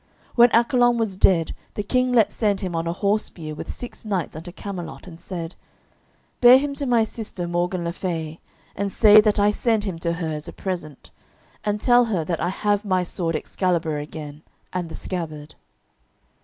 When 0.33 0.49
Accolon 0.49 0.97
was 0.97 1.15
dead 1.15 1.53
the 1.75 1.83
King 1.83 2.11
let 2.11 2.31
send 2.31 2.61
him 2.61 2.75
on 2.75 2.87
a 2.87 2.91
horse 2.91 3.29
bier 3.29 3.53
with 3.53 3.71
six 3.71 4.03
knights 4.03 4.35
unto 4.35 4.51
Camelot 4.51 5.05
and 5.05 5.21
said, 5.21 5.53
"Bear 6.39 6.57
him 6.57 6.73
to 6.73 6.87
my 6.87 7.03
sister 7.03 7.47
Morgan 7.47 7.83
le 7.85 7.93
Fay, 7.93 8.39
and 8.75 8.91
say 8.91 9.21
that 9.21 9.39
I 9.39 9.51
send 9.51 9.83
him 9.83 9.99
to 9.99 10.13
her 10.13 10.33
as 10.33 10.47
a 10.47 10.53
present, 10.53 11.11
and 11.63 11.79
tell 11.79 12.05
her 12.05 12.25
that 12.25 12.41
I 12.41 12.49
have 12.49 12.83
my 12.83 13.03
sword 13.03 13.35
Excalibur 13.35 13.99
again 13.99 14.41
and 14.73 14.89
the 14.89 14.95
scabbard." 14.95 15.53